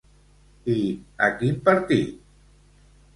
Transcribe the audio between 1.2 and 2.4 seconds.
a quin partit?